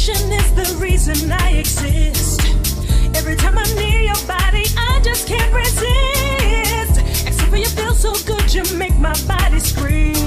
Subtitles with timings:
[0.00, 2.40] Attraction is the reason I exist.
[3.14, 7.26] Every time I'm near your body, I just can't resist.
[7.26, 10.19] Except for you feel so good, you make my body scream.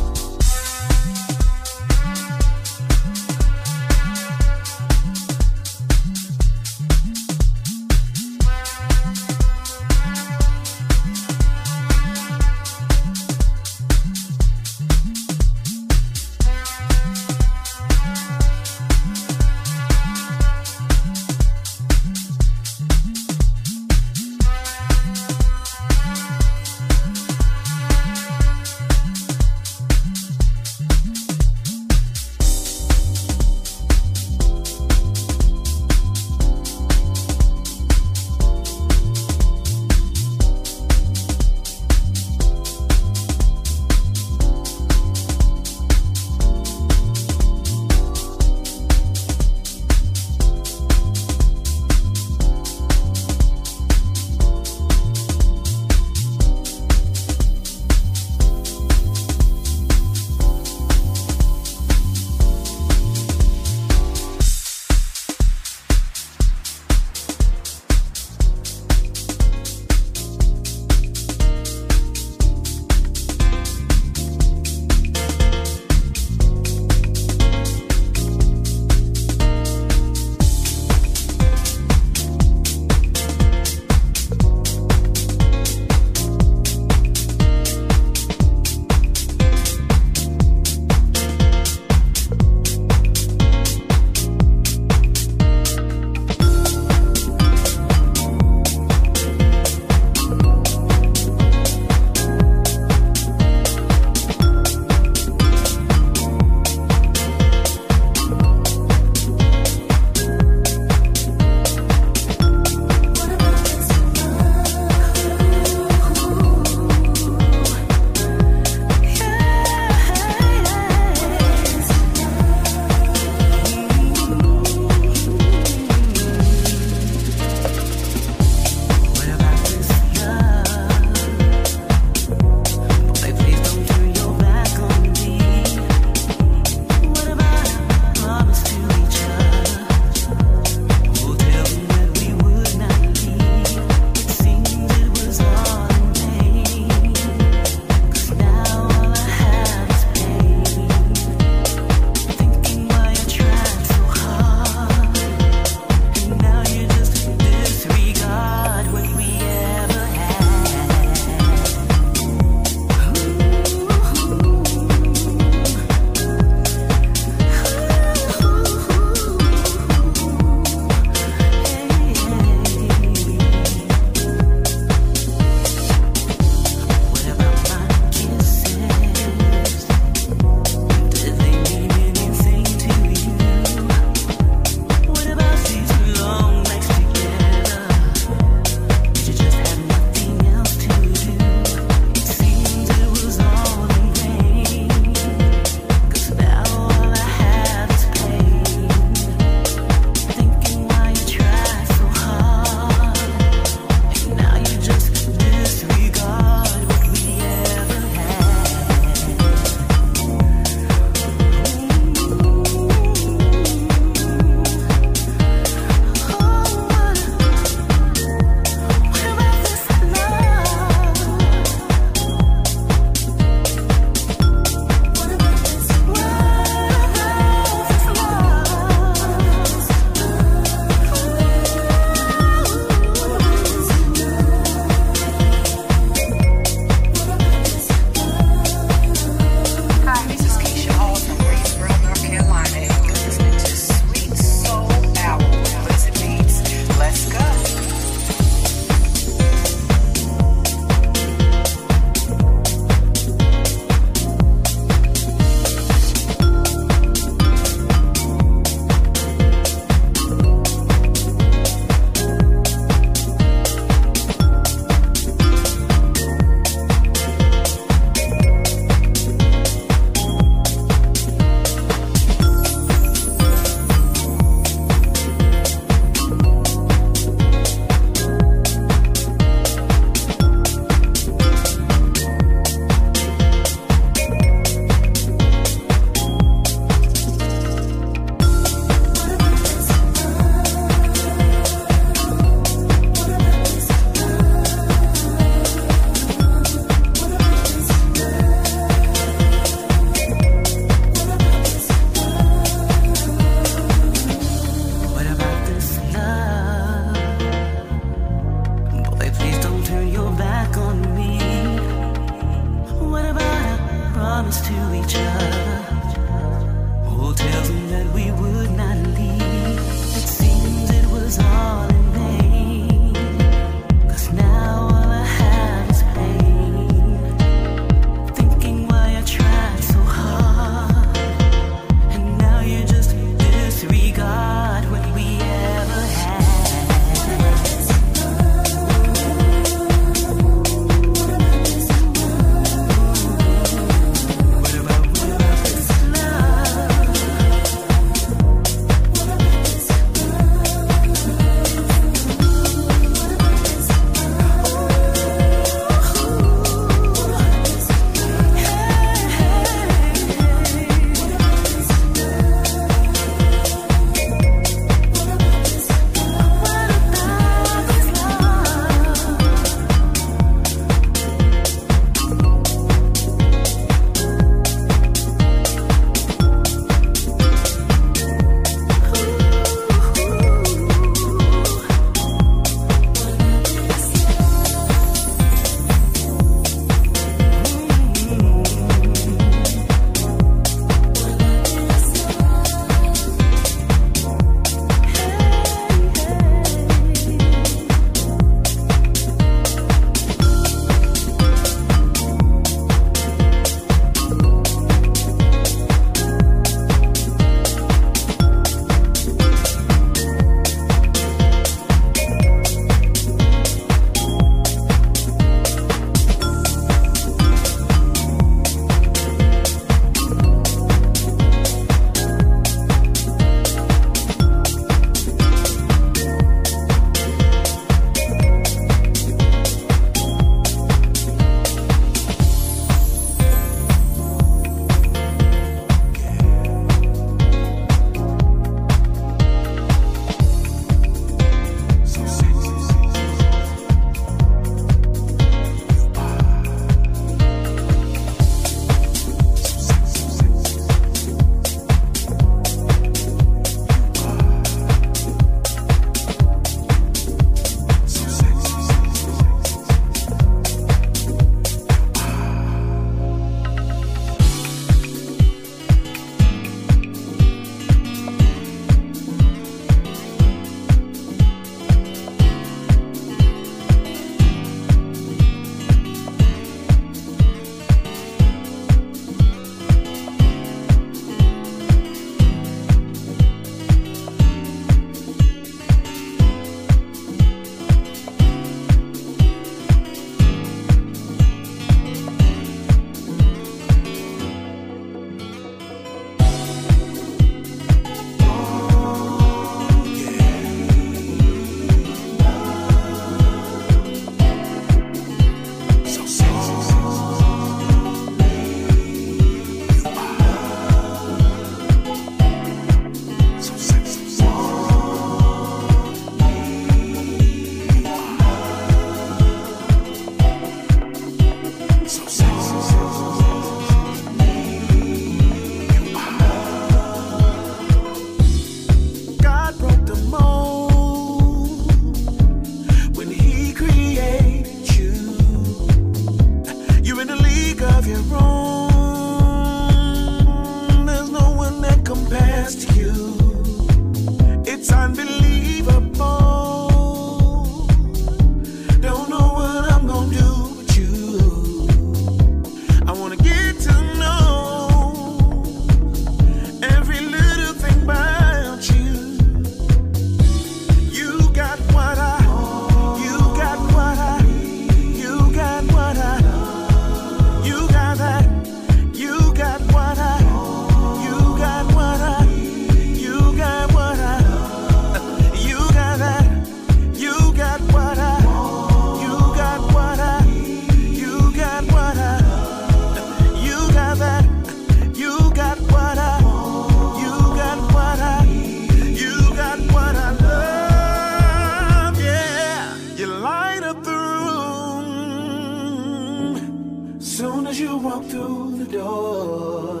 [598.22, 600.00] walk through the door.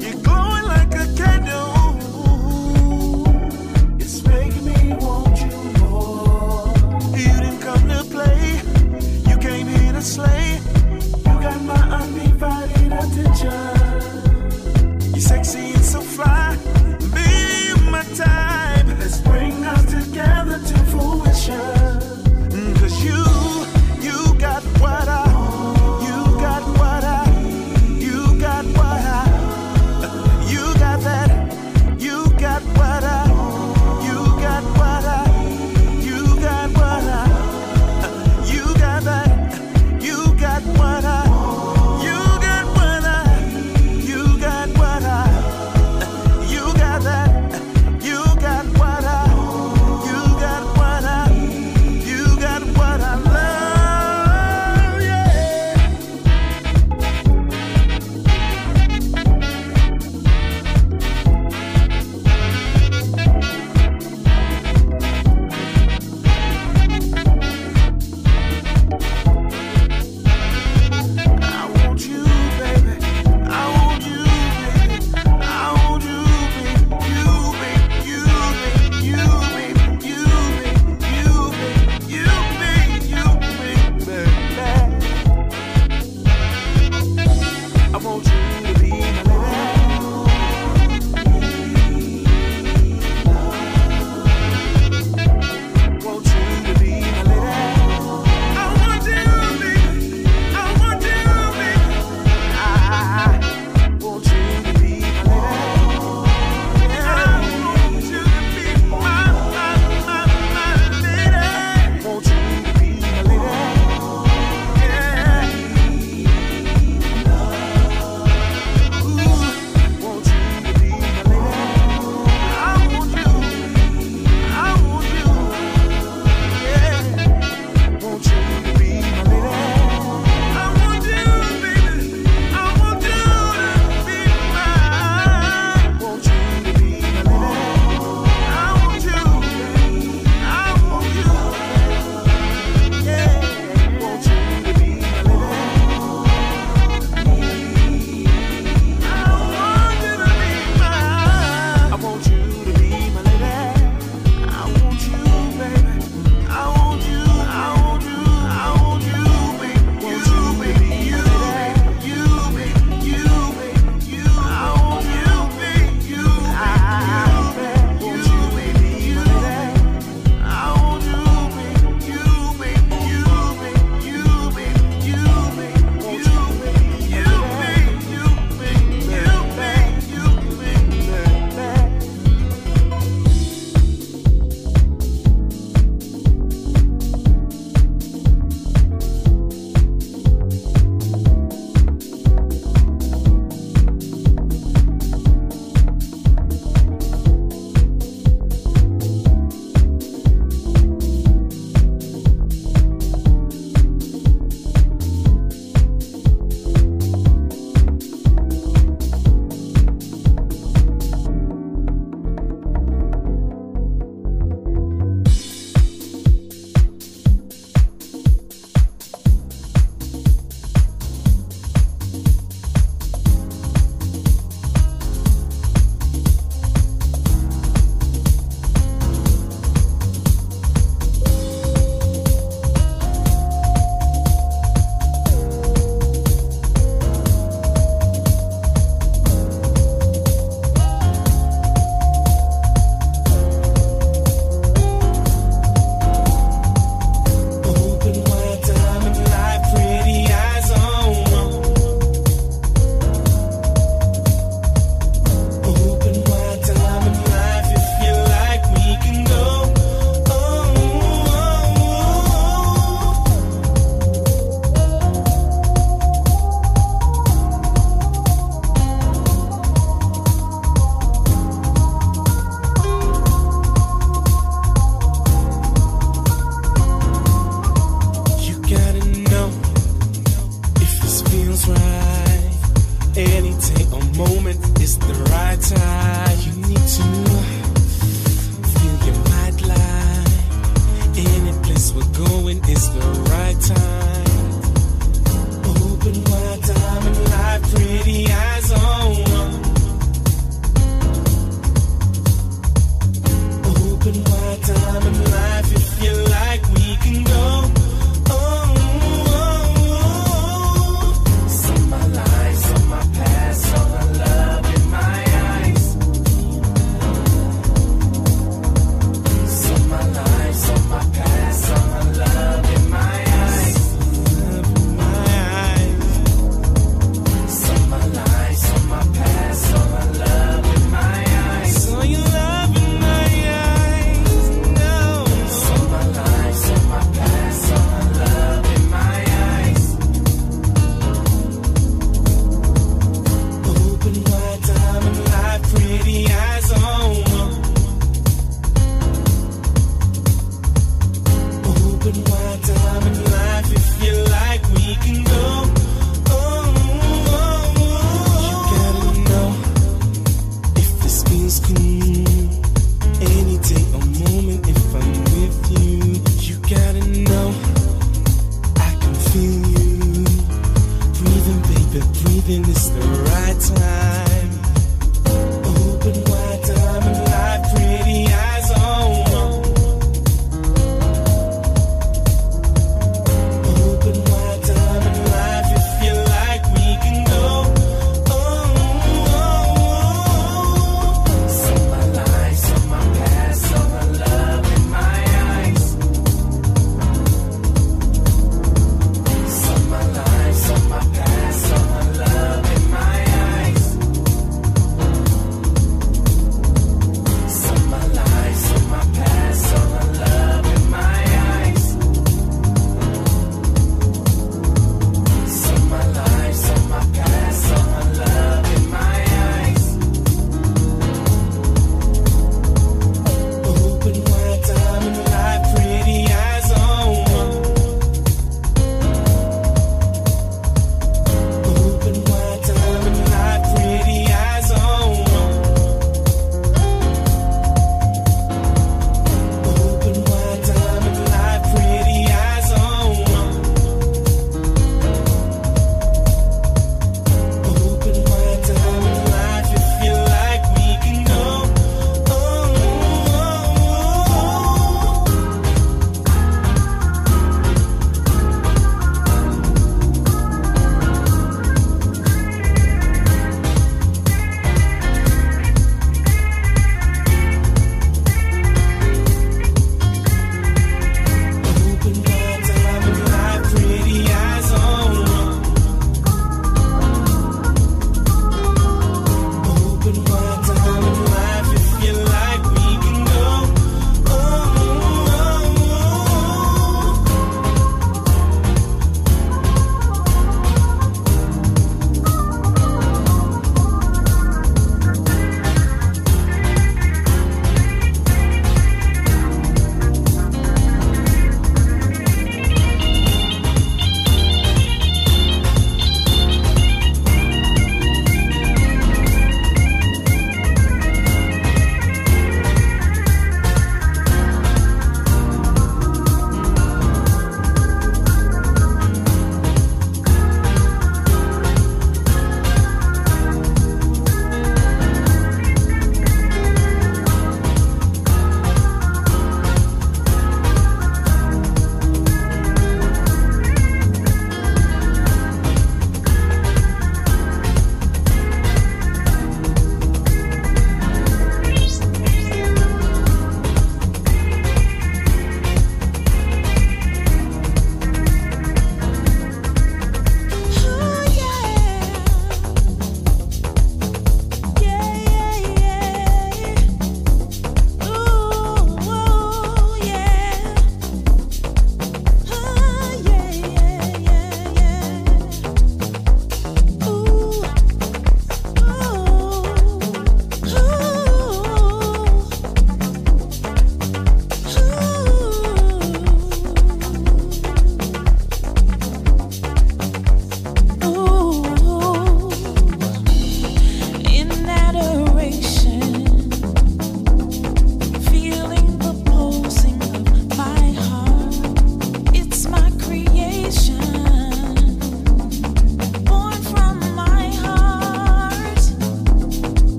[0.00, 2.76] You're glowing like a candle.
[3.98, 6.72] It's making me want you more.
[7.16, 8.60] You didn't come to play.
[9.30, 10.77] You came here to slay.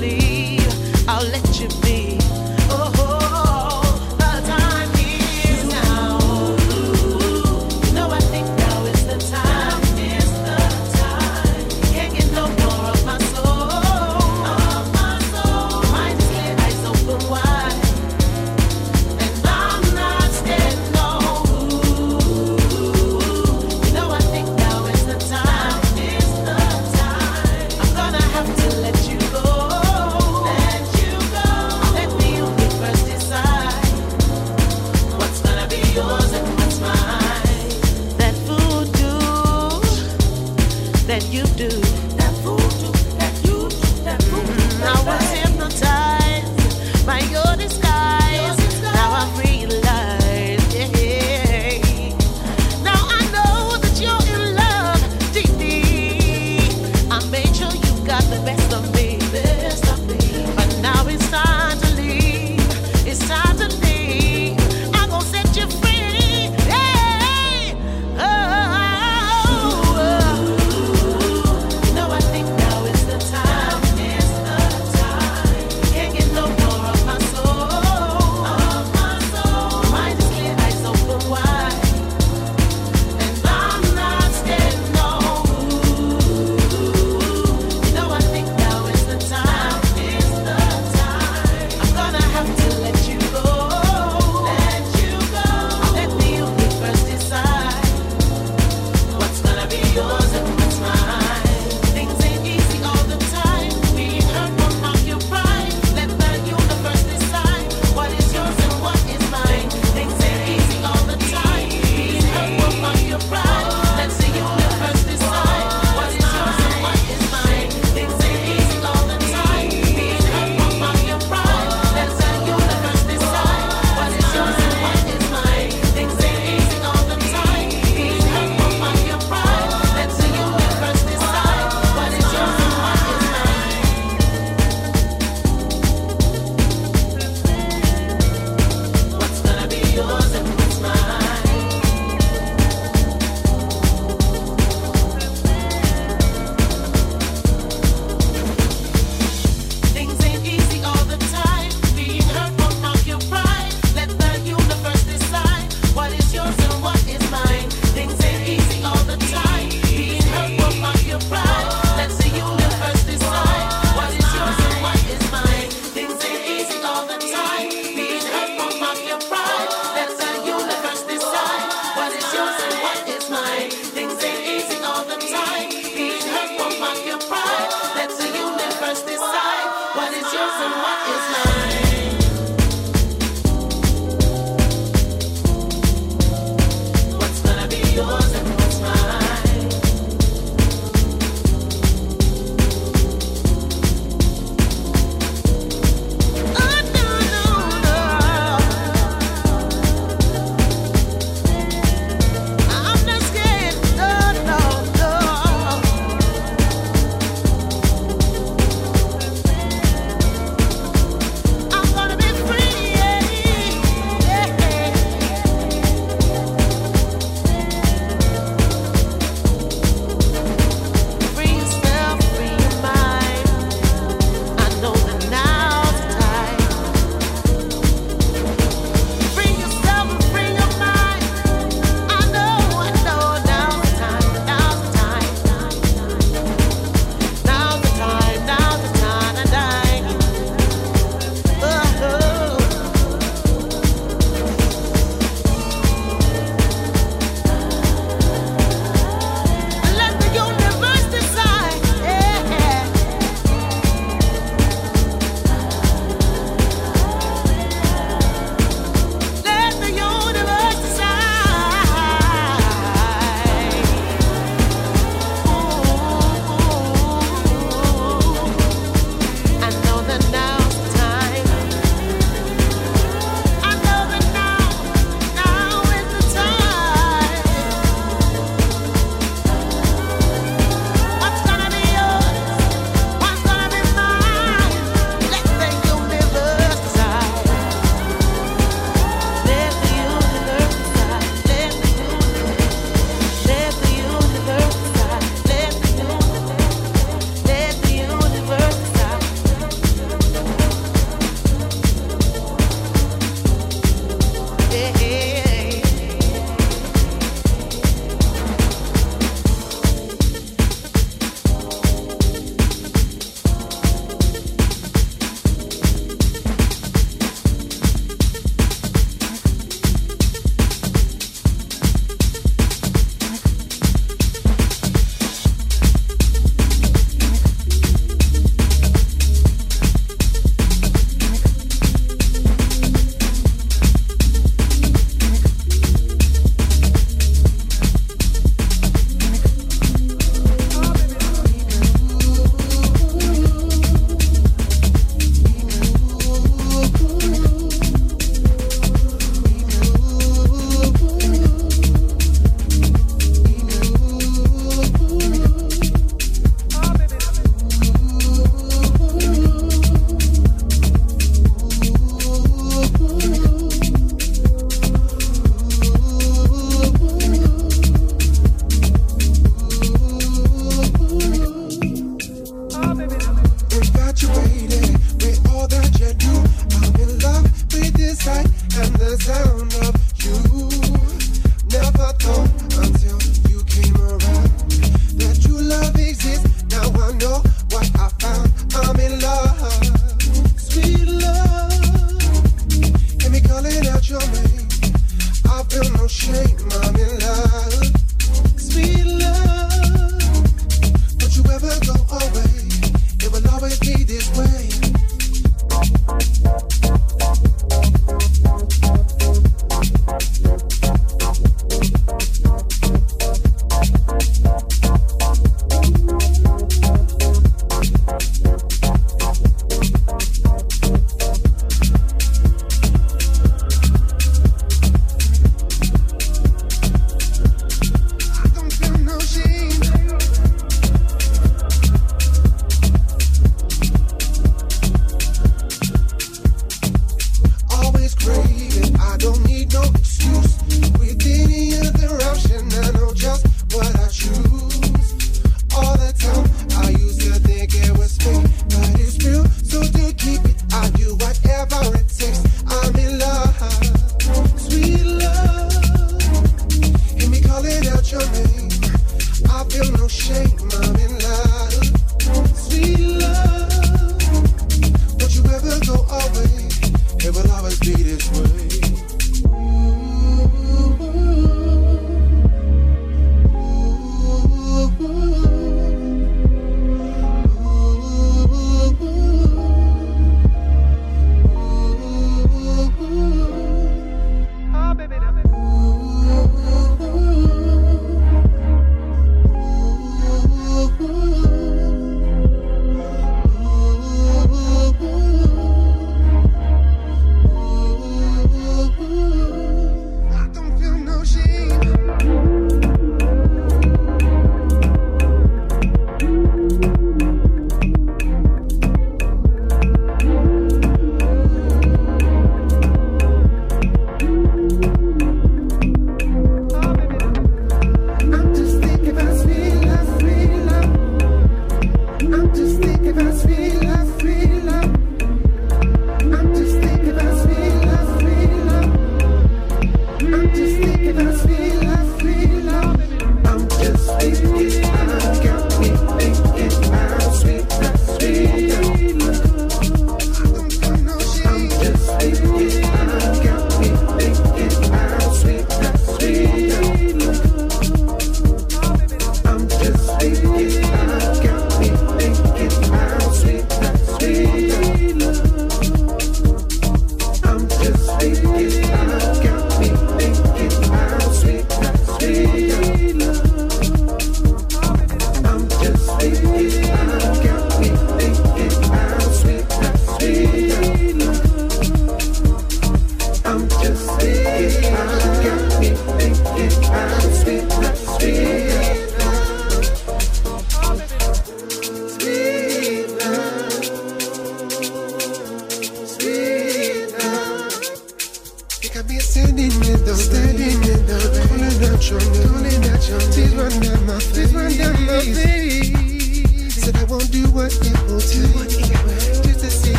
[0.00, 0.35] believe.